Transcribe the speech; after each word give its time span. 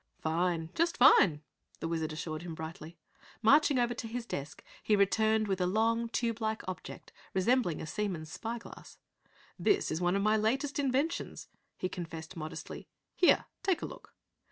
"Fine, 0.17 0.71
just 0.73 0.97
fine!" 0.97 1.43
The 1.79 1.87
Wizard 1.87 2.11
assured 2.11 2.41
him 2.41 2.55
brightly. 2.55 2.97
Marching 3.43 3.77
over 3.77 3.93
to 3.93 4.07
his 4.07 4.25
desk, 4.25 4.63
he 4.81 4.95
returned 4.95 5.47
with 5.47 5.61
a 5.61 5.67
long, 5.67 6.09
tube 6.09 6.41
like 6.41 6.67
object 6.67 7.13
resembling 7.35 7.79
a 7.79 7.85
seaman's 7.85 8.31
spy 8.31 8.57
glass. 8.57 8.97
"This 9.59 9.91
is 9.91 10.01
one 10.01 10.15
of 10.15 10.23
my 10.23 10.37
latest 10.37 10.79
inventions," 10.79 11.49
he 11.77 11.87
confessed 11.87 12.35
modestly. 12.35 12.87
"Here, 13.15 13.45
take 13.61 13.83
a 13.83 13.85
look." 13.85 14.15